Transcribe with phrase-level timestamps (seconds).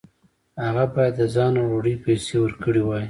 [0.63, 2.99] هغه باید د ځای او ډوډۍ پیسې ورکړې وای.